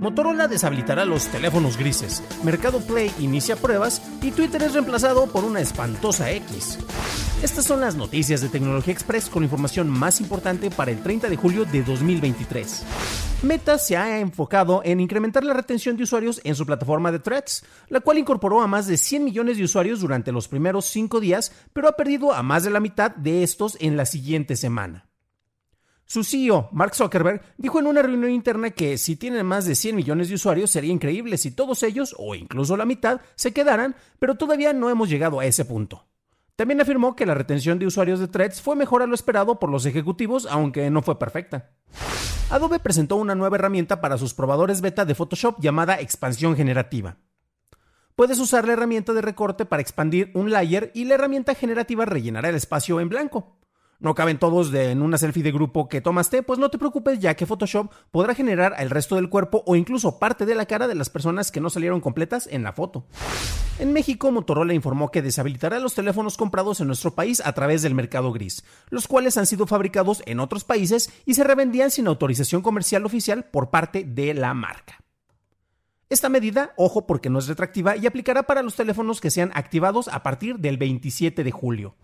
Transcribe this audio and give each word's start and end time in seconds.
Motorola 0.00 0.48
deshabilitará 0.48 1.04
los 1.04 1.26
teléfonos 1.26 1.76
grises, 1.76 2.22
Mercado 2.42 2.80
Play 2.80 3.12
inicia 3.18 3.54
pruebas 3.54 4.00
y 4.22 4.30
Twitter 4.30 4.62
es 4.62 4.72
reemplazado 4.72 5.26
por 5.26 5.44
una 5.44 5.60
espantosa 5.60 6.30
X. 6.30 6.78
Estas 7.42 7.66
son 7.66 7.82
las 7.82 7.96
noticias 7.96 8.40
de 8.40 8.48
Tecnología 8.48 8.94
Express 8.94 9.28
con 9.28 9.42
información 9.42 9.90
más 9.90 10.22
importante 10.22 10.70
para 10.70 10.90
el 10.90 11.02
30 11.02 11.28
de 11.28 11.36
julio 11.36 11.66
de 11.66 11.82
2023. 11.82 12.82
Meta 13.42 13.76
se 13.76 13.98
ha 13.98 14.20
enfocado 14.20 14.80
en 14.86 15.00
incrementar 15.00 15.44
la 15.44 15.52
retención 15.52 15.98
de 15.98 16.04
usuarios 16.04 16.40
en 16.44 16.54
su 16.54 16.64
plataforma 16.64 17.12
de 17.12 17.18
Threads, 17.18 17.62
la 17.90 18.00
cual 18.00 18.16
incorporó 18.16 18.62
a 18.62 18.66
más 18.66 18.86
de 18.86 18.96
100 18.96 19.22
millones 19.22 19.58
de 19.58 19.64
usuarios 19.64 20.00
durante 20.00 20.32
los 20.32 20.48
primeros 20.48 20.86
5 20.86 21.20
días, 21.20 21.52
pero 21.74 21.88
ha 21.88 21.92
perdido 21.92 22.32
a 22.32 22.42
más 22.42 22.64
de 22.64 22.70
la 22.70 22.80
mitad 22.80 23.10
de 23.10 23.42
estos 23.42 23.76
en 23.80 23.98
la 23.98 24.06
siguiente 24.06 24.56
semana. 24.56 25.09
Su 26.10 26.24
CEO, 26.24 26.68
Mark 26.72 26.96
Zuckerberg, 26.96 27.40
dijo 27.56 27.78
en 27.78 27.86
una 27.86 28.02
reunión 28.02 28.32
interna 28.32 28.70
que 28.70 28.98
si 28.98 29.14
tienen 29.14 29.46
más 29.46 29.64
de 29.64 29.76
100 29.76 29.94
millones 29.94 30.28
de 30.28 30.34
usuarios 30.34 30.68
sería 30.68 30.90
increíble 30.90 31.38
si 31.38 31.52
todos 31.52 31.84
ellos, 31.84 32.16
o 32.18 32.34
incluso 32.34 32.76
la 32.76 32.84
mitad, 32.84 33.20
se 33.36 33.52
quedaran, 33.52 33.94
pero 34.18 34.34
todavía 34.34 34.72
no 34.72 34.90
hemos 34.90 35.08
llegado 35.08 35.38
a 35.38 35.44
ese 35.44 35.64
punto. 35.64 36.08
También 36.56 36.80
afirmó 36.80 37.14
que 37.14 37.26
la 37.26 37.34
retención 37.34 37.78
de 37.78 37.86
usuarios 37.86 38.18
de 38.18 38.26
Threads 38.26 38.60
fue 38.60 38.74
mejor 38.74 39.02
a 39.02 39.06
lo 39.06 39.14
esperado 39.14 39.60
por 39.60 39.70
los 39.70 39.86
ejecutivos, 39.86 40.48
aunque 40.50 40.90
no 40.90 41.00
fue 41.00 41.16
perfecta. 41.16 41.70
Adobe 42.50 42.80
presentó 42.80 43.14
una 43.14 43.36
nueva 43.36 43.58
herramienta 43.58 44.00
para 44.00 44.18
sus 44.18 44.34
probadores 44.34 44.80
beta 44.80 45.04
de 45.04 45.14
Photoshop 45.14 45.60
llamada 45.60 46.00
expansión 46.00 46.56
generativa. 46.56 47.18
Puedes 48.16 48.40
usar 48.40 48.66
la 48.66 48.72
herramienta 48.72 49.12
de 49.12 49.22
recorte 49.22 49.64
para 49.64 49.80
expandir 49.80 50.32
un 50.34 50.50
layer 50.50 50.90
y 50.92 51.04
la 51.04 51.14
herramienta 51.14 51.54
generativa 51.54 52.04
rellenará 52.04 52.48
el 52.48 52.56
espacio 52.56 52.98
en 52.98 53.10
blanco 53.10 53.60
no 54.00 54.14
caben 54.14 54.38
todos 54.38 54.72
en 54.74 55.02
una 55.02 55.18
selfie 55.18 55.42
de 55.42 55.52
grupo 55.52 55.88
que 55.88 56.00
tomaste, 56.00 56.42
pues 56.42 56.58
no 56.58 56.70
te 56.70 56.78
preocupes 56.78 57.20
ya 57.20 57.34
que 57.34 57.46
Photoshop 57.46 57.92
podrá 58.10 58.34
generar 58.34 58.74
el 58.78 58.90
resto 58.90 59.16
del 59.16 59.28
cuerpo 59.28 59.62
o 59.66 59.76
incluso 59.76 60.18
parte 60.18 60.46
de 60.46 60.54
la 60.54 60.66
cara 60.66 60.88
de 60.88 60.94
las 60.94 61.10
personas 61.10 61.52
que 61.52 61.60
no 61.60 61.70
salieron 61.70 62.00
completas 62.00 62.48
en 62.50 62.62
la 62.62 62.72
foto. 62.72 63.04
En 63.78 63.92
México, 63.92 64.30
Motorola 64.30 64.74
informó 64.74 65.10
que 65.10 65.22
deshabilitará 65.22 65.78
los 65.78 65.94
teléfonos 65.94 66.36
comprados 66.36 66.80
en 66.80 66.86
nuestro 66.86 67.14
país 67.14 67.42
a 67.44 67.52
través 67.52 67.82
del 67.82 67.94
mercado 67.94 68.32
gris, 68.32 68.64
los 68.88 69.06
cuales 69.06 69.36
han 69.36 69.46
sido 69.46 69.66
fabricados 69.66 70.22
en 70.26 70.40
otros 70.40 70.64
países 70.64 71.12
y 71.24 71.34
se 71.34 71.44
revendían 71.44 71.90
sin 71.90 72.06
autorización 72.06 72.62
comercial 72.62 73.06
oficial 73.06 73.44
por 73.44 73.70
parte 73.70 74.04
de 74.04 74.34
la 74.34 74.54
marca. 74.54 75.00
Esta 76.10 76.28
medida, 76.28 76.72
ojo 76.76 77.06
porque 77.06 77.30
no 77.30 77.38
es 77.38 77.46
retractiva 77.46 77.96
y 77.96 78.06
aplicará 78.06 78.42
para 78.42 78.62
los 78.62 78.74
teléfonos 78.74 79.20
que 79.20 79.30
sean 79.30 79.52
activados 79.54 80.08
a 80.08 80.22
partir 80.24 80.58
del 80.58 80.76
27 80.76 81.44
de 81.44 81.50
julio. 81.52 81.94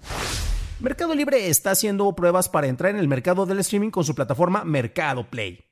Mercado 0.78 1.14
Libre 1.14 1.48
está 1.48 1.70
haciendo 1.70 2.14
pruebas 2.14 2.50
para 2.50 2.66
entrar 2.66 2.90
en 2.90 2.98
el 2.98 3.08
mercado 3.08 3.46
del 3.46 3.60
streaming 3.60 3.90
con 3.90 4.04
su 4.04 4.14
plataforma 4.14 4.62
Mercado 4.62 5.26
Play. 5.30 5.64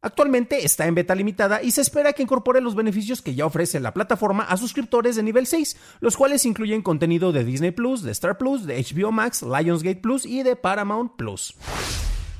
Actualmente 0.00 0.64
está 0.64 0.86
en 0.86 0.94
beta 0.94 1.14
limitada 1.14 1.62
y 1.62 1.70
se 1.70 1.82
espera 1.82 2.14
que 2.14 2.22
incorpore 2.22 2.62
los 2.62 2.74
beneficios 2.74 3.20
que 3.20 3.34
ya 3.34 3.44
ofrece 3.44 3.78
la 3.78 3.92
plataforma 3.92 4.44
a 4.44 4.56
suscriptores 4.56 5.16
de 5.16 5.22
nivel 5.22 5.46
6, 5.46 5.76
los 6.00 6.16
cuales 6.16 6.46
incluyen 6.46 6.80
contenido 6.80 7.30
de 7.32 7.44
Disney 7.44 7.72
Plus, 7.72 8.02
de 8.02 8.12
Star 8.12 8.38
Plus, 8.38 8.64
de 8.64 8.82
HBO 8.82 9.12
Max, 9.12 9.42
Lionsgate 9.42 10.00
Plus 10.00 10.24
y 10.24 10.42
de 10.42 10.56
Paramount 10.56 11.16
Plus. 11.16 11.54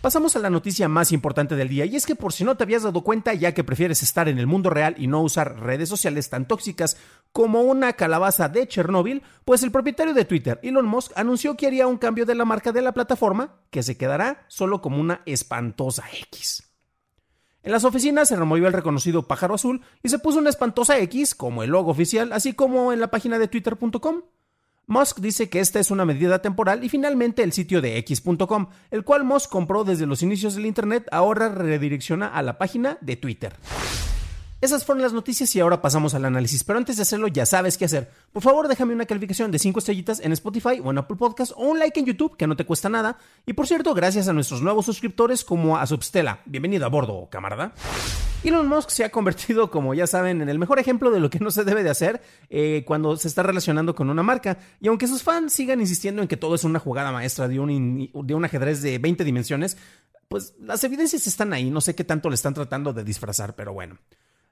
Pasamos 0.00 0.34
a 0.34 0.38
la 0.38 0.48
noticia 0.48 0.88
más 0.88 1.12
importante 1.12 1.56
del 1.56 1.68
día 1.68 1.84
y 1.84 1.94
es 1.94 2.06
que 2.06 2.16
por 2.16 2.32
si 2.32 2.42
no 2.42 2.56
te 2.56 2.64
habías 2.64 2.84
dado 2.84 3.02
cuenta 3.02 3.34
ya 3.34 3.52
que 3.52 3.64
prefieres 3.64 4.02
estar 4.02 4.30
en 4.30 4.38
el 4.38 4.46
mundo 4.46 4.70
real 4.70 4.94
y 4.96 5.08
no 5.08 5.20
usar 5.20 5.60
redes 5.60 5.90
sociales 5.90 6.30
tan 6.30 6.48
tóxicas 6.48 6.96
como 7.32 7.62
una 7.62 7.92
calabaza 7.92 8.48
de 8.48 8.66
Chernóbil, 8.66 9.22
pues 9.44 9.62
el 9.62 9.70
propietario 9.70 10.14
de 10.14 10.24
Twitter, 10.24 10.58
Elon 10.62 10.86
Musk, 10.86 11.12
anunció 11.16 11.56
que 11.56 11.66
haría 11.66 11.86
un 11.86 11.98
cambio 11.98 12.26
de 12.26 12.34
la 12.34 12.44
marca 12.44 12.72
de 12.72 12.82
la 12.82 12.92
plataforma 12.92 13.60
que 13.70 13.82
se 13.82 13.96
quedará 13.96 14.44
solo 14.48 14.80
como 14.80 14.98
una 14.98 15.22
espantosa 15.26 16.04
X. 16.28 16.64
En 17.62 17.72
las 17.72 17.84
oficinas 17.84 18.28
se 18.28 18.36
removió 18.36 18.66
el 18.66 18.72
reconocido 18.72 19.28
pájaro 19.28 19.54
azul 19.54 19.82
y 20.02 20.08
se 20.08 20.18
puso 20.18 20.38
una 20.38 20.50
espantosa 20.50 20.98
X 20.98 21.34
como 21.34 21.62
el 21.62 21.70
logo 21.70 21.90
oficial, 21.90 22.32
así 22.32 22.54
como 22.54 22.92
en 22.92 23.00
la 23.00 23.10
página 23.10 23.38
de 23.38 23.48
twitter.com. 23.48 24.22
Musk 24.86 25.20
dice 25.20 25.48
que 25.48 25.60
esta 25.60 25.78
es 25.78 25.92
una 25.92 26.04
medida 26.04 26.42
temporal 26.42 26.82
y 26.82 26.88
finalmente 26.88 27.44
el 27.44 27.52
sitio 27.52 27.80
de 27.80 27.96
x.com, 27.98 28.66
el 28.90 29.04
cual 29.04 29.22
Musk 29.22 29.48
compró 29.48 29.84
desde 29.84 30.06
los 30.06 30.22
inicios 30.22 30.56
del 30.56 30.66
Internet, 30.66 31.06
ahora 31.12 31.48
redirecciona 31.48 32.26
a 32.26 32.42
la 32.42 32.58
página 32.58 32.98
de 33.00 33.14
Twitter. 33.14 33.54
Esas 34.60 34.84
fueron 34.84 35.00
las 35.00 35.14
noticias 35.14 35.56
y 35.56 35.60
ahora 35.60 35.80
pasamos 35.80 36.12
al 36.12 36.26
análisis, 36.26 36.64
pero 36.64 36.78
antes 36.78 36.96
de 36.96 37.02
hacerlo 37.02 37.28
ya 37.28 37.46
sabes 37.46 37.78
qué 37.78 37.86
hacer. 37.86 38.10
Por 38.30 38.42
favor 38.42 38.68
déjame 38.68 38.92
una 38.92 39.06
calificación 39.06 39.50
de 39.50 39.58
5 39.58 39.78
estrellitas 39.78 40.20
en 40.20 40.32
Spotify 40.32 40.82
o 40.84 40.90
en 40.90 40.98
Apple 40.98 41.16
Podcast 41.16 41.52
o 41.56 41.62
un 41.62 41.78
like 41.78 41.98
en 41.98 42.04
YouTube 42.04 42.36
que 42.36 42.46
no 42.46 42.56
te 42.56 42.66
cuesta 42.66 42.90
nada. 42.90 43.16
Y 43.46 43.54
por 43.54 43.66
cierto, 43.66 43.94
gracias 43.94 44.28
a 44.28 44.34
nuestros 44.34 44.60
nuevos 44.60 44.84
suscriptores 44.84 45.44
como 45.44 45.78
a 45.78 45.86
Substella. 45.86 46.40
Bienvenido 46.44 46.84
a 46.84 46.90
bordo, 46.90 47.26
camarada. 47.30 47.72
Elon 48.44 48.68
Musk 48.68 48.90
se 48.90 49.02
ha 49.02 49.10
convertido, 49.10 49.70
como 49.70 49.94
ya 49.94 50.06
saben, 50.06 50.42
en 50.42 50.50
el 50.50 50.58
mejor 50.58 50.78
ejemplo 50.78 51.10
de 51.10 51.20
lo 51.20 51.30
que 51.30 51.38
no 51.38 51.50
se 51.50 51.64
debe 51.64 51.82
de 51.82 51.90
hacer 51.90 52.20
eh, 52.50 52.84
cuando 52.86 53.16
se 53.16 53.28
está 53.28 53.42
relacionando 53.42 53.94
con 53.94 54.10
una 54.10 54.22
marca. 54.22 54.58
Y 54.78 54.88
aunque 54.88 55.06
sus 55.06 55.22
fans 55.22 55.54
sigan 55.54 55.80
insistiendo 55.80 56.20
en 56.20 56.28
que 56.28 56.36
todo 56.36 56.54
es 56.54 56.64
una 56.64 56.80
jugada 56.80 57.12
maestra 57.12 57.48
de 57.48 57.58
un, 57.60 58.10
de 58.12 58.34
un 58.34 58.44
ajedrez 58.44 58.82
de 58.82 58.98
20 58.98 59.24
dimensiones, 59.24 59.78
pues 60.28 60.52
las 60.60 60.84
evidencias 60.84 61.26
están 61.26 61.54
ahí. 61.54 61.70
No 61.70 61.80
sé 61.80 61.94
qué 61.94 62.04
tanto 62.04 62.28
le 62.28 62.34
están 62.34 62.52
tratando 62.52 62.92
de 62.92 63.04
disfrazar, 63.04 63.54
pero 63.54 63.72
bueno. 63.72 63.96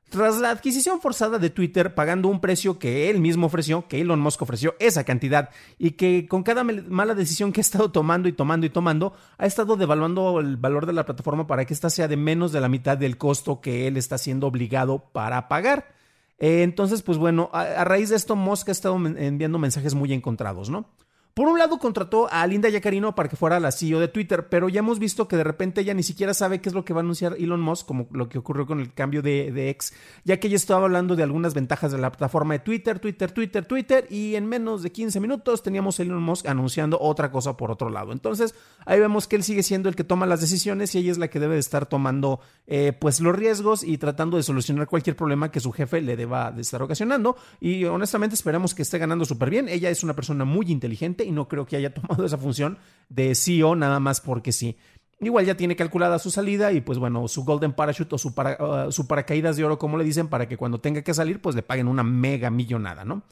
Tras 0.09 0.39
la 0.39 0.51
adquisición 0.51 1.03
forzada 1.03 1.39
de 1.39 1.51
Twitter, 1.51 1.95
pagando 1.95 2.29
un 2.29 2.41
precio 2.41 2.79
que 2.79 3.11
él 3.11 3.21
mismo 3.21 3.47
ofreció, 3.47 3.87
que 3.89 4.01
Elon 4.01 4.21
Musk 4.21 4.41
ofreció 4.41 4.75
esa 4.79 5.05
cantidad, 5.05 5.51
y 5.79 5.93
que 5.93 6.27
con 6.27 6.43
cada 6.43 6.65
mala 6.65 7.15
decisión 7.15 7.53
que 7.53 7.61
ha 7.61 7.63
estado 7.63 7.91
tomando 7.93 8.27
y 8.27 8.33
tomando 8.33 8.65
y 8.65 8.71
tomando, 8.71 9.13
ha 9.37 9.45
estado 9.45 9.77
devaluando 9.77 10.41
el 10.41 10.57
valor 10.57 10.87
de 10.87 10.95
la 10.95 11.05
plataforma 11.05 11.47
para 11.47 11.67
que 11.67 11.75
ésta 11.75 11.91
sea 11.91 12.09
de 12.09 12.17
menos 12.17 12.53
de 12.53 12.61
la 12.63 12.71
mitad 12.71 12.97
del 12.97 13.19
costo 13.19 13.61
que 13.61 13.87
él 13.87 13.99
está 13.99 14.17
siendo 14.17 14.47
obligado 14.47 15.11
para 15.13 15.47
pagar. 15.47 15.95
Eh, 16.39 16.63
entonces, 16.63 17.03
pues 17.03 17.19
bueno, 17.19 17.51
a, 17.53 17.61
a 17.61 17.85
raíz 17.85 18.09
de 18.09 18.17
esto, 18.17 18.35
Musk 18.35 18.71
ha 18.71 18.73
estado 18.73 18.97
enviando 18.97 19.59
mensajes 19.59 19.95
muy 19.95 20.15
encontrados, 20.15 20.71
¿no? 20.71 20.87
Por 21.35 21.47
un 21.49 21.59
lado, 21.59 21.79
contrató 21.79 22.29
a 22.33 22.47
Linda 22.47 22.69
Yacarino 22.69 23.15
para 23.15 23.29
que 23.29 23.37
fuera 23.37 23.61
la 23.61 23.71
CEO 23.71 24.01
de 24.01 24.09
Twitter, 24.09 24.49
pero 24.49 24.69
ya 24.69 24.81
hemos 24.81 24.99
visto 24.99 25.29
que 25.29 25.37
de 25.37 25.45
repente 25.45 25.83
ella 25.83 25.95
ni 25.95 26.03
siquiera 26.03 26.35
sabe 26.35 26.61
qué 26.61 26.69
es 26.69 26.75
lo 26.75 26.85
que 26.85 26.93
va 26.93 27.01
a 27.01 27.05
anunciar 27.05 27.37
Elon 27.39 27.61
Musk, 27.61 27.87
como 27.87 28.09
lo 28.11 28.29
que 28.29 28.39
ocurrió 28.39 28.67
con 28.67 28.81
el 28.81 28.93
cambio 28.93 29.23
de, 29.23 29.53
de 29.53 29.71
ex, 29.71 29.95
ya 30.25 30.41
que 30.41 30.49
ella 30.49 30.57
estaba 30.57 30.85
hablando 30.85 31.15
de 31.15 31.23
algunas 31.23 31.55
ventajas 31.55 31.93
de 31.93 31.99
la 31.99 32.11
plataforma 32.11 32.55
de 32.55 32.61
Twitter, 32.61 32.99
Twitter, 32.99 33.31
Twitter, 33.31 33.67
Twitter, 33.67 34.07
y 34.11 34.35
en 34.35 34.47
menos 34.47 34.83
de 34.83 34.91
15 34.91 35.21
minutos 35.21 35.63
teníamos 35.63 36.01
a 36.01 36.03
Elon 36.03 36.23
Musk 36.23 36.47
anunciando 36.47 36.99
otra 37.01 37.31
cosa 37.31 37.57
por 37.57 37.71
otro 37.71 37.89
lado. 37.89 38.13
Entonces, 38.13 38.55
ahí 38.85 38.99
vemos 38.99 39.29
que 39.29 39.37
él 39.37 39.45
sigue 39.45 39.63
siendo 39.63 39.89
el 39.89 39.95
que 39.95 40.05
toma 40.05 40.27
las 40.27 40.41
decisiones 40.41 40.95
y 40.95 40.99
ella 40.99 41.13
es 41.13 41.19
la 41.19 41.29
que 41.29 41.41
debe 41.41 41.55
de 41.55 41.61
estar 41.61 41.87
tomando 41.87 42.41
eh, 42.67 42.93
pues 42.99 43.21
los 43.21 43.35
riesgos 43.35 43.85
y 43.85 43.99
tratando 43.99 44.37
de 44.37 44.43
solucionar 44.43 44.87
cualquier 44.87 45.17
problema 45.17 45.51
que 45.51 45.61
su 45.61 45.73
jefe 45.73 46.01
le 46.01 46.17
deba 46.17 46.51
de 46.51 46.63
estar 46.63 46.83
ocasionando. 46.83 47.37
Y 47.61 47.85
honestamente 47.85 48.35
esperamos 48.35 48.75
que 48.75 48.83
esté 48.83 48.99
ganando 48.99 49.25
súper 49.25 49.51
bien. 49.51 49.69
Ella 49.69 49.91
es 49.91 50.03
una 50.03 50.15
persona 50.15 50.45
muy 50.45 50.71
inteligente 50.71 51.18
y 51.25 51.33
no 51.33 51.49
creo 51.49 51.67
que 51.67 51.77
haya 51.77 51.95
tomado 51.95 52.25
esa 52.25 52.39
función 52.39 52.79
de 53.09 53.35
CEO 53.35 53.75
nada 53.77 54.01
más 54.01 54.21
porque 54.21 54.53
sí. 54.53 54.77
Igual 55.21 55.47
ya 55.47 55.57
tiene 55.57 55.75
calculada 55.75 56.19
su 56.21 56.31
salida 56.31 56.73
y 56.73 56.81
pues 56.81 56.99
bueno, 56.99 57.27
su 57.27 57.45
golden 57.45 57.73
parachute 57.73 58.15
o 58.15 58.19
su, 58.19 58.35
para, 58.35 58.87
uh, 58.87 58.93
su 58.93 59.09
paracaídas 59.09 59.57
de 59.57 59.65
oro, 59.65 59.77
como 59.79 59.99
le 59.99 60.05
dicen, 60.05 60.29
para 60.29 60.47
que 60.47 60.57
cuando 60.57 60.81
tenga 60.81 61.03
que 61.03 61.13
salir 61.13 61.41
pues 61.41 61.57
le 61.57 61.63
paguen 61.63 61.89
una 61.89 62.05
mega 62.05 62.51
millonada, 62.51 63.05
¿no? 63.05 63.25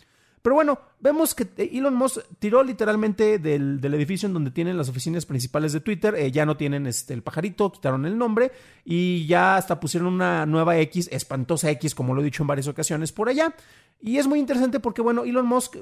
Pero 0.47 0.55
bueno, 0.55 0.79
vemos 1.01 1.35
que 1.35 1.49
Elon 1.57 1.97
Musk 1.97 2.21
tiró 2.39 2.63
literalmente 2.63 3.41
del, 3.41 3.81
del 3.81 3.95
edificio 3.95 4.29
en 4.29 4.33
donde 4.33 4.53
tienen 4.53 4.79
las 4.79 4.89
oficinas 4.89 5.27
principales 5.27 5.73
de 5.73 5.81
Twitter. 5.81 6.15
Eh, 6.15 6.31
ya 6.31 6.47
no 6.47 6.57
tienen 6.57 6.87
este, 6.87 7.15
el 7.15 7.25
pajarito, 7.25 7.73
quitaron 7.73 8.07
el 8.07 8.17
nombre 8.17 8.53
y 8.85 9.27
ya 9.27 9.57
hasta 9.57 9.81
pusieron 9.81 10.07
una 10.15 10.47
nueva 10.47 10.79
X, 10.79 11.09
espantosa 11.11 11.69
X, 11.73 11.97
como 11.97 12.15
lo 12.15 12.21
he 12.21 12.25
dicho 12.25 12.45
en 12.45 12.47
varias 12.47 12.69
ocasiones 12.69 13.11
por 13.11 13.29
allá. 13.29 13.57
Y 14.01 14.19
es 14.19 14.29
muy 14.29 14.39
interesante 14.39 14.79
porque, 14.79 15.03
bueno, 15.03 15.25
Elon 15.25 15.49
Musk 15.49 15.79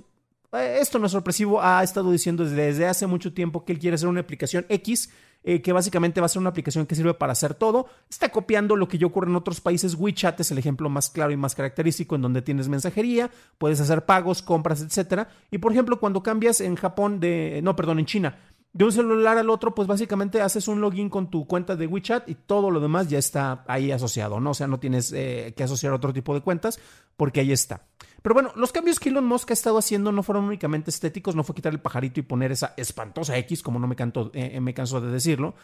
esto 0.55 0.99
no 0.99 1.07
es 1.07 1.13
sorpresivo, 1.13 1.63
ha 1.63 1.83
estado 1.83 2.11
diciendo 2.11 2.45
desde 2.45 2.87
hace 2.87 3.07
mucho 3.07 3.33
tiempo 3.33 3.65
que 3.65 3.73
él 3.73 3.79
quiere 3.79 3.95
hacer 3.97 4.09
una 4.09 4.21
aplicación 4.21 4.67
X 4.69 5.11
eh, 5.47 5.61
que 5.61 5.75
básicamente 5.75 6.23
va 6.23 6.27
a 6.27 6.29
ser 6.31 6.41
una 6.41 6.49
aplicación 6.49 6.87
que 6.87 6.95
sirve 6.95 7.13
para 7.13 7.33
hacer 7.33 7.53
todo. 7.53 7.87
Está 8.09 8.31
copiando 8.31 8.77
lo 8.77 8.89
que 8.89 8.97
ya 8.97 9.07
ocurre 9.07 9.29
en 9.29 9.37
otros 9.37 9.61
países. 9.61 9.95
WeChat 9.95 10.41
es 10.41 10.51
el 10.51 10.57
ejemplo 10.57 10.89
más 10.89 11.11
claro 11.11 11.33
y 11.33 11.37
más 11.37 11.55
característico 11.55 12.15
en 12.15 12.23
donde 12.23 12.41
tienes 12.41 12.69
mensajería, 12.69 13.31
puedes 13.59 13.79
hacer 13.79 14.07
pagos, 14.07 14.41
compras, 14.41 14.81
etcétera. 14.81 15.29
Y 15.51 15.59
por 15.59 15.73
ejemplo, 15.73 16.01
cuando 16.01 16.23
cambias 16.23 16.63
en 16.63 16.77
Japón 16.77 17.21
de, 17.21 17.61
no, 17.63 17.77
perdón, 17.77 17.99
en 17.99 18.07
China, 18.07 18.39
de 18.75 18.85
un 18.85 18.91
celular 18.93 19.39
al 19.39 19.51
otro, 19.51 19.73
pues 19.73 19.87
básicamente 19.87 20.43
haces 20.43 20.67
un 20.67 20.81
login 20.81 21.09
con 21.09 21.31
tu 21.31 21.47
cuenta 21.47 21.77
de 21.77 21.87
WeChat 21.87 22.29
y 22.29 22.35
todo 22.35 22.73
lo 22.73 22.81
demás 22.81 23.09
ya 23.09 23.19
está 23.19 23.65
ahí 23.69 23.93
asociado, 23.93 24.41
¿no? 24.41 24.51
O 24.51 24.55
sea, 24.55 24.67
no 24.67 24.81
tienes 24.81 25.13
eh, 25.13 25.55
que 25.57 25.63
asociar 25.63 25.93
otro 25.93 26.13
tipo 26.13 26.35
de 26.35 26.41
cuentas 26.41 26.81
porque 27.17 27.39
ahí 27.39 27.53
está. 27.53 27.87
Pero 28.21 28.35
bueno, 28.35 28.51
los 28.57 28.73
cambios 28.73 28.99
que 28.99 29.11
Elon 29.11 29.27
Musk 29.27 29.51
ha 29.51 29.53
estado 29.53 29.79
haciendo 29.79 30.11
no 30.11 30.25
fueron 30.25 30.47
únicamente 30.47 30.91
estéticos, 30.91 31.37
no 31.37 31.45
fue 31.45 31.55
quitar 31.55 31.73
el 31.73 31.81
pajarito 31.81 32.19
y 32.19 32.25
poner 32.25 32.51
esa 32.51 32.75
espantosa 32.77 33.39
X, 33.39 33.63
como 33.63 33.79
no 33.79 33.87
me, 33.87 33.95
canto, 33.95 34.33
eh, 34.35 34.61
me 34.61 34.75
canso 34.75 35.01
de 35.01 35.13
decirlo. 35.13 35.55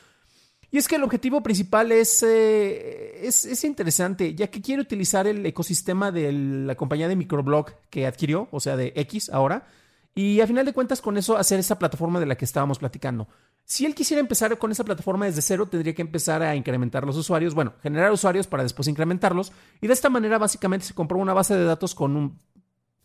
Y 0.71 0.79
es 0.79 0.87
que 0.87 0.95
el 0.95 1.03
objetivo 1.03 1.43
principal 1.43 1.91
es, 1.91 2.23
eh, 2.23 3.27
es, 3.27 3.45
es, 3.45 3.65
interesante, 3.65 4.37
ya 4.37 4.47
que 4.47 4.63
quiere 4.63 4.83
utilizar 4.83 5.27
el 5.27 5.45
ecosistema 5.45 6.13
de 6.13 6.31
la 6.31 6.77
compañía 6.77 7.09
de 7.09 7.17
microblog 7.17 7.73
que 7.91 8.07
adquirió, 8.07 8.47
o 8.53 8.61
sea, 8.61 8.77
de 8.77 8.93
X 8.95 9.31
ahora, 9.31 9.67
y 10.15 10.41
a 10.41 10.47
final 10.47 10.67
de 10.67 10.73
cuentas 10.73 11.01
con 11.01 11.17
eso 11.17 11.37
hacer 11.37 11.59
esa 11.61 11.79
plataforma 11.79 12.21
de 12.21 12.27
la 12.27 12.37
que 12.37 12.45
estábamos 12.45 12.79
platicando. 12.79 13.29
Si 13.65 13.87
él 13.87 13.95
quisiera 13.95 14.21
empezar 14.21 14.59
con 14.59 14.73
esa 14.73 14.85
plataforma 14.85 15.27
desde 15.27 15.43
cero, 15.43 15.67
tendría 15.67 15.95
que 15.95 16.03
empezar 16.03 16.43
a 16.43 16.57
incrementar 16.57 17.07
los 17.07 17.17
usuarios, 17.17 17.55
bueno, 17.55 17.75
generar 17.83 18.11
usuarios 18.11 18.47
para 18.47 18.65
después 18.65 18.89
incrementarlos, 18.89 19.53
y 19.81 19.87
de 19.87 19.93
esta 19.93 20.11
manera 20.11 20.39
básicamente 20.39 20.87
se 20.87 20.95
compró 20.95 21.19
una 21.19 21.35
base 21.35 21.57
de 21.57 21.65
datos 21.65 21.95
con 21.95 22.17
un 22.17 22.39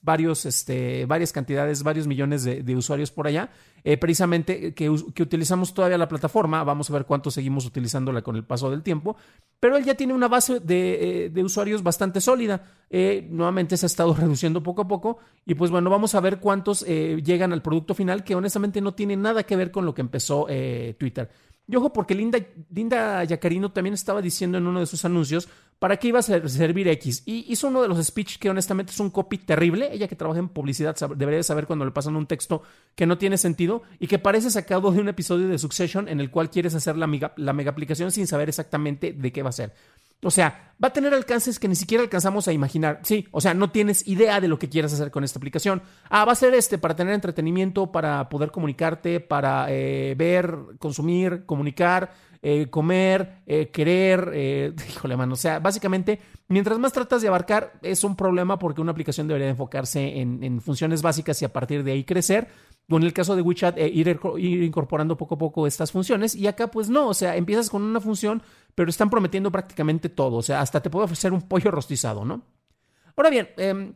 varios, 0.06 0.46
este, 0.46 1.06
varias 1.08 1.34
cantidades, 1.34 1.82
varios 1.82 2.06
millones 2.06 2.44
de, 2.44 2.76
usuarios 2.76 3.12
por 3.12 3.26
allá, 3.26 3.50
eh, 3.84 3.98
precisamente 3.98 4.74
que, 4.74 4.90
utilizamos 4.90 5.74
todavía 5.74 5.98
la 5.98 6.08
plataforma, 6.08 6.64
vamos 6.64 6.90
a 6.90 6.94
ver 6.94 7.06
cuánto 7.06 7.32
seguimos 7.32 7.66
utilizándola 7.66 8.22
con 8.22 8.36
el 8.36 8.44
paso 8.44 8.70
del 8.70 8.84
tiempo, 8.84 9.18
pero 9.60 9.76
él 9.76 9.84
ya 9.84 9.96
tiene 9.96 10.14
una 10.14 10.28
base 10.28 10.60
de, 10.60 11.32
eh, 11.36 11.44
usuarios 11.44 11.82
bastante 11.82 12.22
sólida, 12.22 12.64
eh, 12.90 13.28
nuevamente 13.30 13.76
se 13.78 13.86
ha 13.86 13.88
estado 13.88 14.14
reduciendo 14.20 14.62
poco 14.62 14.84
a 14.84 14.88
poco 14.88 15.18
y 15.46 15.56
pues 15.56 15.72
bueno, 15.72 15.90
vamos 15.90 16.14
a 16.14 16.20
ver 16.20 16.40
cuántos 16.40 16.86
llegan 16.86 17.52
al 17.52 17.64
producto 17.64 17.96
final 17.96 18.24
que 18.24 18.36
honestamente 18.36 18.82
no 18.82 18.94
tiene 18.94 19.18
nada 19.18 19.44
que 19.44 19.56
ver 19.56 19.72
con 19.72 19.86
lo 19.86 19.94
que 19.94 20.02
empezó 20.02 20.48
Twitter. 20.98 21.30
Y 21.68 21.76
ojo, 21.76 21.92
porque 21.92 22.14
Linda, 22.14 22.38
Linda 22.70 23.24
Yacarino 23.24 23.72
también 23.72 23.96
estaba 23.96 24.22
diciendo 24.22 24.60
en 24.60 24.68
uno 24.68 24.82
de 24.82 24.86
sus 24.86 25.04
anuncios 25.04 25.50
para 25.80 25.98
qué 25.98 26.08
iba 26.08 26.20
a 26.20 26.22
servir 26.22 26.88
X. 26.88 27.24
Y 27.26 27.52
hizo 27.52 27.68
uno 27.68 27.82
de 27.82 27.88
los 27.88 28.04
speech 28.04 28.38
que 28.38 28.50
honestamente 28.50 28.92
es 28.92 29.00
un 29.00 29.10
copy 29.10 29.38
terrible. 29.38 29.90
Ella 29.92 30.08
que 30.08 30.16
trabaja 30.16 30.40
en 30.40 30.50
publicidad 30.50 30.96
debería 31.16 31.44
saber 31.44 31.68
cuando 31.68 31.86
le 31.86 31.92
pasan 31.92 32.16
un 32.16 32.28
texto 32.28 32.64
que 32.96 33.06
no 33.06 33.18
tiene 33.18 33.38
sentido 33.38 33.84
y 34.00 34.08
que 34.08 34.20
parece 34.20 34.50
sacado 34.50 34.92
de 34.92 35.00
un 35.00 35.10
episodio 35.10 35.48
de 35.48 35.58
Succession 35.58 36.08
en 36.08 36.20
el 36.20 36.32
cual 36.32 36.50
quieres 36.50 36.76
hacer 36.76 36.96
la 36.96 37.08
mega, 37.08 37.34
la 37.38 37.54
mega 37.54 37.72
aplicación 37.72 38.12
sin 38.12 38.28
saber 38.28 38.50
exactamente 38.50 39.14
de 39.14 39.32
qué 39.32 39.44
va 39.44 39.50
a 39.50 39.54
ser. 39.54 39.74
O 40.24 40.32
sea, 40.32 40.74
va 40.84 40.90
a 40.90 40.94
tener 40.94 41.14
alcances 41.14 41.60
que 41.60 41.68
ni 41.68 41.76
siquiera 41.76 42.04
alcanzamos 42.04 42.48
a 42.48 42.54
imaginar. 42.54 43.00
Sí, 43.04 43.28
o 43.32 43.42
sea, 43.42 43.54
no 43.54 43.72
tienes 43.72 44.08
idea 44.08 44.42
de 44.42 44.48
lo 44.48 44.60
que 44.60 44.70
quieras 44.70 44.94
hacer 44.94 45.12
con 45.12 45.24
esta 45.24 45.40
aplicación. 45.40 45.82
Ah, 46.10 46.26
va 46.26 46.34
a 46.34 46.36
ser 46.36 46.54
este 46.54 46.78
para 46.78 46.96
tener 46.96 47.14
entretenimiento, 47.14 47.92
para 47.92 48.28
poder 48.30 48.52
comunicarte, 48.52 49.20
para 49.20 49.68
eh, 49.70 50.16
ver, 50.18 50.58
consumir, 50.80 51.46
comunicar, 51.46 52.14
eh, 52.42 52.68
comer, 52.70 53.42
eh, 53.46 53.70
querer. 53.70 54.74
híjole, 54.90 55.16
mano. 55.16 55.34
O 55.34 55.38
sea, 55.38 55.60
básicamente, 55.60 56.20
mientras 56.48 56.78
más 56.78 56.92
tratas 56.92 57.22
de 57.22 57.30
abarcar, 57.30 57.74
es 57.82 58.04
un 58.04 58.16
problema 58.16 58.60
porque 58.60 58.82
una 58.82 58.92
aplicación 58.92 59.28
debería 59.28 59.50
enfocarse 59.50 60.20
en, 60.20 60.62
funciones 60.62 61.02
básicas 61.02 61.42
y 61.42 61.46
a 61.46 61.54
partir 61.54 61.84
de 61.84 61.94
ahí 61.94 62.04
crecer 62.04 62.48
o 62.88 62.98
en 62.98 63.04
el 63.04 63.14
caso 63.14 63.36
de 63.36 63.42
WeChat, 63.42 63.80
ir, 63.80 64.20
incorporando 64.38 65.18
poco 65.18 65.34
a 65.36 65.38
poco 65.40 65.66
estas 65.66 65.92
funciones. 65.92 66.36
Y 66.36 66.46
acá, 66.46 66.70
pues 66.70 66.88
no, 66.88 67.08
o 67.08 67.16
sea, 67.16 67.36
empiezas 67.36 67.72
con 67.72 67.82
una 67.82 68.00
función, 68.00 68.44
pero 68.76 68.90
están 68.90 69.10
prometiendo 69.10 69.52
prácticamente 69.52 70.10
todo. 70.10 70.38
O 70.38 70.44
sea, 70.44 70.62
hasta 70.62 70.82
te 70.82 70.90
puede 70.90 71.06
ofrecer 71.06 71.34
un 71.34 71.42
pollo 71.42 71.72
rostizado, 71.72 72.26
¿no? 72.26 72.44
Ahora 73.16 73.30
bien, 73.30 73.50
eh, 73.58 73.94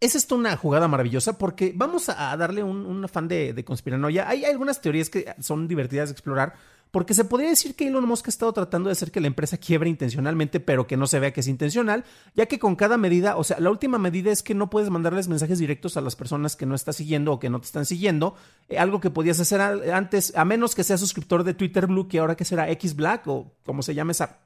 es 0.00 0.14
esto 0.14 0.34
una 0.34 0.56
jugada 0.56 0.88
maravillosa 0.88 1.38
porque 1.38 1.72
vamos 1.74 2.08
a 2.08 2.36
darle 2.36 2.62
un, 2.62 3.04
afán 3.04 3.28
de, 3.28 3.52
de 3.52 3.64
conspiranoia. 3.64 4.28
Hay 4.28 4.44
algunas 4.44 4.80
teorías 4.80 5.08
que 5.08 5.32
son 5.40 5.68
divertidas 5.68 6.08
de 6.08 6.12
explorar 6.12 6.54
porque 6.90 7.14
se 7.14 7.24
podría 7.24 7.50
decir 7.50 7.74
que 7.74 7.88
Elon 7.88 8.06
Musk 8.06 8.28
ha 8.28 8.30
estado 8.30 8.52
tratando 8.52 8.88
de 8.88 8.92
hacer 8.92 9.10
que 9.10 9.20
la 9.20 9.26
empresa 9.26 9.58
quiebre 9.58 9.90
intencionalmente, 9.90 10.60
pero 10.60 10.86
que 10.86 10.96
no 10.96 11.06
se 11.06 11.18
vea 11.18 11.32
que 11.32 11.40
es 11.40 11.48
intencional, 11.48 12.04
ya 12.34 12.46
que 12.46 12.58
con 12.58 12.76
cada 12.76 12.96
medida, 12.96 13.36
o 13.36 13.44
sea, 13.44 13.60
la 13.60 13.70
última 13.70 13.98
medida 13.98 14.30
es 14.30 14.42
que 14.42 14.54
no 14.54 14.70
puedes 14.70 14.90
mandarles 14.90 15.28
mensajes 15.28 15.58
directos 15.58 15.96
a 15.96 16.00
las 16.00 16.16
personas 16.16 16.56
que 16.56 16.66
no 16.66 16.74
estás 16.74 16.96
siguiendo 16.96 17.32
o 17.32 17.38
que 17.38 17.50
no 17.50 17.60
te 17.60 17.66
están 17.66 17.86
siguiendo, 17.86 18.34
eh, 18.68 18.78
algo 18.78 19.00
que 19.00 19.10
podías 19.10 19.40
hacer 19.40 19.60
antes, 19.60 20.34
a 20.36 20.44
menos 20.44 20.74
que 20.74 20.84
seas 20.84 21.00
suscriptor 21.00 21.44
de 21.44 21.54
Twitter 21.54 21.86
Blue, 21.86 22.08
que 22.08 22.18
ahora 22.18 22.36
que 22.36 22.44
será 22.44 22.70
X 22.70 22.96
Black 22.96 23.26
o 23.26 23.52
como 23.64 23.82
se 23.82 23.94
llama 23.94 24.12
esa, 24.12 24.38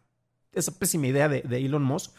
esa 0.52 0.72
pésima 0.72 1.06
idea 1.06 1.28
de, 1.28 1.42
de 1.42 1.64
Elon 1.64 1.82
Musk. 1.82 2.12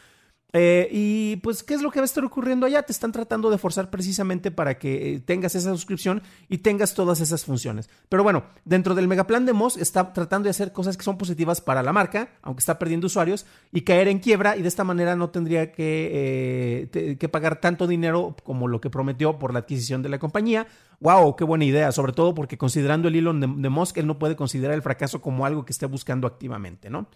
Eh, 0.54 0.88
y 0.92 1.36
pues, 1.36 1.62
¿qué 1.62 1.72
es 1.72 1.80
lo 1.80 1.90
que 1.90 1.98
va 1.98 2.04
a 2.04 2.04
estar 2.04 2.24
ocurriendo 2.24 2.66
allá? 2.66 2.82
Te 2.82 2.92
están 2.92 3.10
tratando 3.10 3.50
de 3.50 3.56
forzar 3.56 3.88
precisamente 3.90 4.50
para 4.50 4.78
que 4.78 5.14
eh, 5.14 5.20
tengas 5.20 5.54
esa 5.54 5.70
suscripción 5.70 6.22
y 6.48 6.58
tengas 6.58 6.94
todas 6.94 7.20
esas 7.20 7.44
funciones. 7.44 7.88
Pero 8.10 8.22
bueno, 8.22 8.44
dentro 8.64 8.94
del 8.94 9.08
megaplan 9.08 9.46
de 9.46 9.54
Moss 9.54 9.78
está 9.78 10.12
tratando 10.12 10.44
de 10.44 10.50
hacer 10.50 10.72
cosas 10.72 10.96
que 10.98 11.04
son 11.04 11.16
positivas 11.16 11.62
para 11.62 11.82
la 11.82 11.92
marca, 11.92 12.28
aunque 12.42 12.60
está 12.60 12.78
perdiendo 12.78 13.06
usuarios, 13.06 13.46
y 13.72 13.80
caer 13.82 14.08
en 14.08 14.18
quiebra 14.18 14.56
y 14.56 14.62
de 14.62 14.68
esta 14.68 14.84
manera 14.84 15.16
no 15.16 15.30
tendría 15.30 15.72
que, 15.72 16.90
eh, 16.92 17.16
que 17.18 17.28
pagar 17.30 17.60
tanto 17.60 17.86
dinero 17.86 18.36
como 18.44 18.68
lo 18.68 18.80
que 18.80 18.90
prometió 18.90 19.38
por 19.38 19.54
la 19.54 19.60
adquisición 19.60 20.02
de 20.02 20.10
la 20.10 20.18
compañía. 20.18 20.66
¡Wow! 21.00 21.34
¡Qué 21.34 21.44
buena 21.44 21.64
idea! 21.64 21.90
Sobre 21.92 22.12
todo 22.12 22.34
porque 22.34 22.58
considerando 22.58 23.08
el 23.08 23.16
Elon 23.16 23.40
de, 23.40 23.46
de 23.46 23.92
él 23.96 24.06
no 24.06 24.18
puede 24.18 24.36
considerar 24.36 24.74
el 24.74 24.82
fracaso 24.82 25.22
como 25.22 25.46
algo 25.46 25.64
que 25.64 25.72
esté 25.72 25.86
buscando 25.86 26.26
activamente, 26.26 26.90
¿no? 26.90 27.06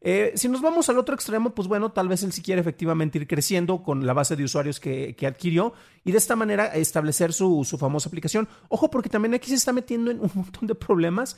Eh, 0.00 0.32
si 0.34 0.48
nos 0.48 0.60
vamos 0.60 0.88
al 0.88 0.98
otro 0.98 1.14
extremo, 1.14 1.54
pues 1.54 1.68
bueno, 1.68 1.92
tal 1.92 2.08
vez 2.08 2.22
él 2.22 2.32
sí 2.32 2.42
quiere 2.42 2.60
efectivamente 2.60 3.18
ir 3.18 3.26
creciendo 3.26 3.82
con 3.82 4.06
la 4.06 4.12
base 4.12 4.36
de 4.36 4.44
usuarios 4.44 4.80
que, 4.80 5.16
adquirió 5.26 5.72
y 6.04 6.12
de 6.12 6.18
esta 6.18 6.36
manera 6.36 6.66
establecer 6.66 7.32
su, 7.32 7.64
famosa 7.78 8.08
aplicación. 8.08 8.48
Ojo, 8.68 8.90
porque 8.90 9.08
también 9.08 9.34
aquí 9.34 9.48
se 9.48 9.56
está 9.56 9.72
metiendo 9.72 10.10
en 10.10 10.20
un 10.20 10.30
montón 10.34 10.66
de 10.66 10.74
problemas 10.74 11.36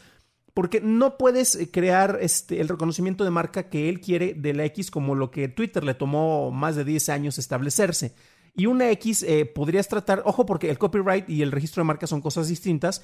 porque 0.54 0.80
no 0.80 1.16
puedes 1.18 1.54
eh, 1.54 1.70
crear 1.70 2.18
este, 2.20 2.60
el 2.60 2.68
reconocimiento 2.68 3.24
de 3.24 3.30
marca 3.30 3.68
que 3.68 3.88
él 3.88 4.00
quiere 4.00 4.34
de 4.34 4.54
la 4.54 4.64
X 4.66 4.90
como 4.90 5.14
lo 5.14 5.30
que 5.30 5.48
Twitter 5.48 5.84
le 5.84 5.94
tomó 5.94 6.50
más 6.50 6.74
de 6.74 6.84
10 6.84 7.08
años 7.10 7.38
establecerse. 7.38 8.14
Y 8.56 8.66
una 8.66 8.90
X 8.90 9.22
eh, 9.22 9.46
podrías 9.46 9.86
tratar, 9.86 10.22
ojo 10.24 10.44
porque 10.44 10.68
el 10.68 10.78
copyright 10.78 11.30
y 11.30 11.42
el 11.42 11.52
registro 11.52 11.82
de 11.82 11.86
marca 11.86 12.08
son 12.08 12.20
cosas 12.20 12.48
distintas, 12.48 13.02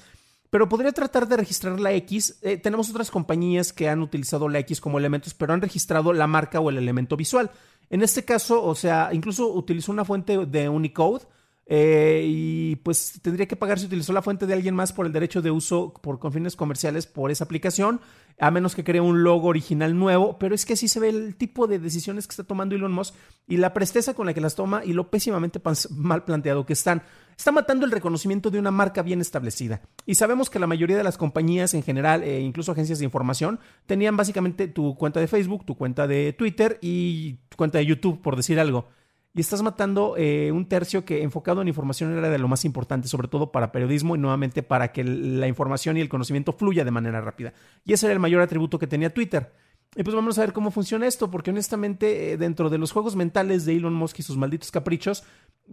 pero 0.49 0.69
podría 0.69 0.91
tratar 0.91 1.27
de 1.27 1.37
registrar 1.37 1.79
la 1.79 1.93
X. 1.93 2.39
Eh, 2.41 2.57
tenemos 2.57 2.89
otras 2.89 3.11
compañías 3.11 3.73
que 3.73 3.89
han 3.89 4.01
utilizado 4.01 4.49
la 4.49 4.59
X 4.59 4.79
como 4.81 4.99
elementos, 4.99 5.33
pero 5.33 5.53
han 5.53 5.61
registrado 5.61 6.13
la 6.13 6.27
marca 6.27 6.59
o 6.59 6.69
el 6.69 6.77
elemento 6.77 7.17
visual. 7.17 7.51
En 7.89 8.01
este 8.01 8.25
caso, 8.25 8.63
o 8.63 8.75
sea, 8.75 9.09
incluso 9.13 9.47
utilizó 9.47 9.91
una 9.91 10.05
fuente 10.05 10.45
de 10.45 10.69
Unicode 10.69 11.25
eh, 11.67 12.23
y 12.27 12.75
pues 12.77 13.19
tendría 13.23 13.47
que 13.47 13.55
pagar 13.55 13.79
si 13.79 13.87
utilizó 13.87 14.13
la 14.13 14.21
fuente 14.21 14.45
de 14.45 14.53
alguien 14.53 14.75
más 14.75 14.93
por 14.93 15.07
el 15.07 15.11
derecho 15.11 15.41
de 15.41 15.49
uso 15.49 15.93
por 15.93 16.19
con 16.19 16.31
fines 16.31 16.55
comerciales 16.55 17.07
por 17.07 17.31
esa 17.31 17.45
aplicación, 17.45 18.01
a 18.39 18.51
menos 18.51 18.75
que 18.75 18.83
cree 18.83 19.01
un 19.01 19.23
logo 19.23 19.47
original 19.47 19.97
nuevo, 19.97 20.37
pero 20.37 20.53
es 20.53 20.65
que 20.65 20.73
así 20.73 20.87
se 20.87 20.99
ve 20.99 21.09
el 21.09 21.35
tipo 21.35 21.65
de 21.65 21.79
decisiones 21.79 22.27
que 22.27 22.33
está 22.33 22.43
tomando 22.43 22.75
Elon 22.75 22.91
Musk 22.91 23.15
y 23.47 23.57
la 23.57 23.73
presteza 23.73 24.13
con 24.13 24.27
la 24.27 24.33
que 24.33 24.41
las 24.41 24.55
toma 24.55 24.83
y 24.85 24.93
lo 24.93 25.09
pésimamente 25.09 25.59
mal 25.89 26.23
planteado 26.23 26.65
que 26.65 26.73
están. 26.73 27.01
Está 27.35 27.51
matando 27.51 27.85
el 27.85 27.91
reconocimiento 27.91 28.49
de 28.49 28.59
una 28.59 28.71
marca 28.71 29.01
bien 29.01 29.19
establecida. 29.19 29.81
Y 30.05 30.15
sabemos 30.15 30.49
que 30.49 30.59
la 30.59 30.67
mayoría 30.67 30.95
de 30.95 31.03
las 31.03 31.17
compañías 31.17 31.73
en 31.73 31.83
general, 31.83 32.23
e 32.23 32.39
incluso 32.39 32.71
agencias 32.71 32.99
de 32.99 33.05
información, 33.05 33.59
tenían 33.85 34.15
básicamente 34.15 34.67
tu 34.67 34.95
cuenta 34.95 35.19
de 35.19 35.27
Facebook, 35.27 35.65
tu 35.65 35.75
cuenta 35.75 36.07
de 36.07 36.31
Twitter 36.31 36.77
y 36.81 37.33
tu 37.49 37.57
cuenta 37.57 37.79
de 37.79 37.85
YouTube, 37.87 38.21
por 38.21 38.35
decir 38.35 38.59
algo 38.59 38.87
y 39.35 39.41
estás 39.41 39.61
matando 39.61 40.15
eh, 40.17 40.51
un 40.53 40.65
tercio 40.67 41.03
que 41.03 41.21
enfocado 41.21 41.61
en 41.61 41.67
información 41.67 42.17
era 42.17 42.29
de 42.29 42.39
lo 42.39 42.47
más 42.47 42.63
importante, 42.63 43.09
sobre 43.09 43.27
todo 43.27 43.51
para 43.51 43.73
periodismo 43.73 44.15
y 44.15 44.19
nuevamente 44.19 44.63
para 44.63 44.93
que 44.93 45.03
la 45.03 45.47
información 45.47 45.97
y 45.97 46.01
el 46.01 46.07
conocimiento 46.07 46.53
fluya 46.53 46.85
de 46.85 46.91
manera 46.91 47.19
rápida. 47.19 47.53
Y 47.83 47.91
ese 47.91 48.05
era 48.05 48.13
el 48.13 48.19
mayor 48.19 48.41
atributo 48.41 48.79
que 48.79 48.87
tenía 48.87 49.13
Twitter. 49.13 49.51
Y 49.97 50.03
pues 50.03 50.15
vamos 50.15 50.37
a 50.37 50.41
ver 50.41 50.53
cómo 50.53 50.71
funciona 50.71 51.05
esto, 51.05 51.29
porque 51.29 51.51
honestamente 51.51 52.31
eh, 52.31 52.37
dentro 52.37 52.69
de 52.69 52.77
los 52.77 52.93
juegos 52.93 53.17
mentales 53.17 53.65
de 53.65 53.75
Elon 53.75 53.93
Musk 53.93 54.19
y 54.19 54.23
sus 54.23 54.37
malditos 54.37 54.71
caprichos, 54.71 55.23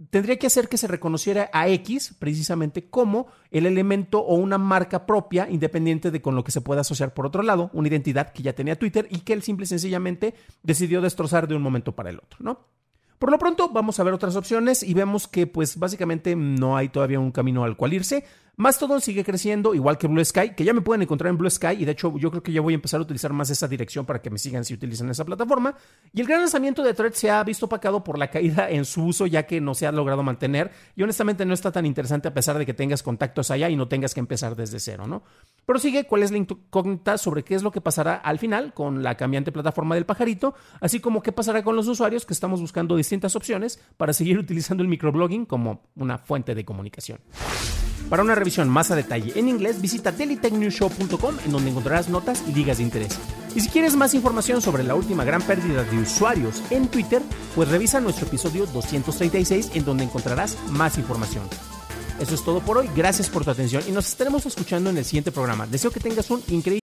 tendría 0.09 0.37
que 0.37 0.47
hacer 0.47 0.67
que 0.67 0.77
se 0.77 0.87
reconociera 0.87 1.49
a 1.53 1.69
X 1.69 2.15
precisamente 2.19 2.89
como 2.89 3.27
el 3.49 3.65
elemento 3.65 4.19
o 4.19 4.35
una 4.35 4.57
marca 4.57 5.05
propia, 5.05 5.49
independiente 5.49 6.11
de 6.11 6.21
con 6.21 6.35
lo 6.35 6.43
que 6.43 6.51
se 6.51 6.61
pueda 6.61 6.81
asociar 6.81 7.13
por 7.13 7.25
otro 7.25 7.43
lado, 7.43 7.69
una 7.73 7.87
identidad 7.87 8.33
que 8.33 8.43
ya 8.43 8.53
tenía 8.53 8.77
Twitter 8.77 9.07
y 9.09 9.19
que 9.19 9.31
él 9.31 9.41
simple 9.41 9.63
y 9.63 9.67
sencillamente 9.67 10.35
decidió 10.63 10.99
destrozar 10.99 11.47
de 11.47 11.55
un 11.55 11.61
momento 11.61 11.95
para 11.95 12.09
el 12.09 12.17
otro, 12.17 12.39
¿no? 12.41 12.72
Por 13.23 13.31
lo 13.31 13.39
pronto 13.39 13.69
vamos 13.69 14.01
a 14.01 14.03
ver 14.03 14.13
otras 14.13 14.35
opciones 14.35 14.83
y 14.83 14.93
vemos 14.93 15.29
que 15.29 15.47
pues 15.47 15.79
básicamente 15.79 16.35
no 16.35 16.75
hay 16.75 16.89
todavía 16.89 17.21
un 17.21 17.31
camino 17.31 17.63
al 17.63 17.77
cual 17.77 17.93
irse. 17.93 18.25
Mastodon 18.55 19.01
sigue 19.01 19.23
creciendo, 19.23 19.73
igual 19.73 19.97
que 19.97 20.05
Blue 20.05 20.23
Sky, 20.23 20.51
que 20.51 20.63
ya 20.63 20.73
me 20.73 20.81
pueden 20.81 21.01
encontrar 21.01 21.31
en 21.31 21.39
Blue 21.39 21.49
Sky 21.49 21.75
y 21.79 21.85
de 21.85 21.93
hecho 21.93 22.15
yo 22.19 22.29
creo 22.29 22.43
que 22.43 22.51
ya 22.51 22.61
voy 22.61 22.73
a 22.73 22.75
empezar 22.75 22.99
a 22.99 23.03
utilizar 23.03 23.33
más 23.33 23.49
esa 23.49 23.67
dirección 23.67 24.05
para 24.05 24.21
que 24.21 24.29
me 24.29 24.37
sigan 24.37 24.63
si 24.63 24.75
utilizan 24.75 25.09
esa 25.09 25.25
plataforma. 25.25 25.75
Y 26.13 26.21
el 26.21 26.27
gran 26.27 26.41
lanzamiento 26.41 26.83
de 26.83 26.93
Thread 26.93 27.13
se 27.13 27.31
ha 27.31 27.43
visto 27.43 27.65
opacado 27.65 28.03
por 28.03 28.19
la 28.19 28.29
caída 28.29 28.69
en 28.69 28.85
su 28.85 29.05
uso 29.05 29.25
ya 29.25 29.47
que 29.47 29.59
no 29.59 29.73
se 29.73 29.87
ha 29.87 29.91
logrado 29.91 30.21
mantener 30.21 30.69
y 30.95 31.01
honestamente 31.01 31.45
no 31.45 31.55
está 31.55 31.71
tan 31.71 31.87
interesante 31.87 32.27
a 32.27 32.33
pesar 32.35 32.59
de 32.59 32.65
que 32.67 32.75
tengas 32.75 33.01
contactos 33.01 33.49
allá 33.49 33.69
y 33.69 33.75
no 33.75 33.87
tengas 33.87 34.13
que 34.13 34.19
empezar 34.19 34.55
desde 34.55 34.79
cero, 34.79 35.07
¿no? 35.07 35.23
Pero 35.65 35.79
sigue 35.79 36.03
cuál 36.03 36.21
es 36.21 36.29
la 36.29 36.37
incógnita 36.37 37.17
sobre 37.17 37.43
qué 37.43 37.55
es 37.55 37.63
lo 37.63 37.71
que 37.71 37.81
pasará 37.81 38.15
al 38.17 38.37
final 38.37 38.75
con 38.75 39.01
la 39.01 39.17
cambiante 39.17 39.51
plataforma 39.51 39.95
del 39.95 40.05
pajarito, 40.05 40.53
así 40.79 40.99
como 40.99 41.23
qué 41.23 41.31
pasará 41.31 41.63
con 41.63 41.75
los 41.75 41.87
usuarios 41.87 42.23
que 42.27 42.33
estamos 42.33 42.61
buscando 42.61 42.95
distintas 42.95 43.35
opciones 43.35 43.79
para 43.97 44.13
seguir 44.13 44.37
utilizando 44.37 44.83
el 44.83 44.89
microblogging 44.89 45.47
como 45.47 45.81
una 45.95 46.19
fuente 46.19 46.53
de 46.53 46.63
comunicación. 46.63 47.19
Para 48.09 48.21
una 48.21 48.35
revisión 48.43 48.69
más 48.69 48.91
a 48.91 48.95
detalle 48.95 49.31
en 49.35 49.47
inglés, 49.47 49.81
visita 49.81 50.11
dailytechnewshow.com 50.11 51.35
en 51.45 51.51
donde 51.51 51.69
encontrarás 51.69 52.09
notas 52.09 52.43
y 52.47 52.53
ligas 52.53 52.77
de 52.77 52.83
interés. 52.83 53.17
Y 53.55 53.61
si 53.61 53.69
quieres 53.69 53.95
más 53.95 54.13
información 54.13 54.61
sobre 54.61 54.83
la 54.83 54.95
última 54.95 55.23
gran 55.23 55.41
pérdida 55.41 55.83
de 55.83 55.97
usuarios 55.97 56.61
en 56.69 56.87
Twitter, 56.87 57.21
pues 57.55 57.69
revisa 57.69 58.01
nuestro 58.01 58.27
episodio 58.27 58.65
236 58.65 59.71
en 59.75 59.85
donde 59.85 60.03
encontrarás 60.03 60.57
más 60.69 60.97
información. 60.97 61.43
Eso 62.19 62.35
es 62.35 62.43
todo 62.43 62.59
por 62.59 62.77
hoy, 62.77 62.89
gracias 62.95 63.29
por 63.29 63.43
tu 63.43 63.51
atención 63.51 63.83
y 63.87 63.91
nos 63.91 64.07
estaremos 64.07 64.45
escuchando 64.45 64.89
en 64.89 64.97
el 64.97 65.05
siguiente 65.05 65.31
programa. 65.31 65.65
Deseo 65.67 65.91
que 65.91 65.99
tengas 65.99 66.29
un 66.29 66.43
increíble 66.49 66.82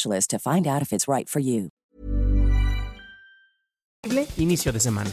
specialist 0.01 0.29
to 0.31 0.39
find 0.39 0.67
out 0.67 0.81
if 0.81 0.91
it's 0.91 1.07
right 1.07 1.29
for 1.29 1.39
you. 1.39 1.69
Inicio 4.37 4.71
de 4.71 4.79
semana. 4.79 5.11